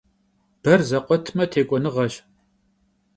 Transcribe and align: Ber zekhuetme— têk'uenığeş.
Ber 0.63 0.79
zekhuetme— 0.89 1.43
têk'uenığeş. 1.51 2.15